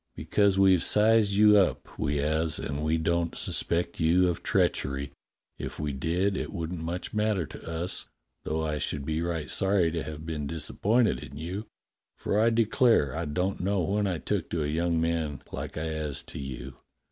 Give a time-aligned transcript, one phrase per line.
[0.15, 5.11] "Because we've sized you up, w^e 'as, and we don't suspect you of treachery.
[5.59, 8.07] If we did, it wouldn't much matter to us,
[8.43, 11.67] though I should be right sorry to have been disappointed in you,
[12.17, 15.85] for I declare I don't know when I took to a young man like I
[15.89, 16.77] 'as to you.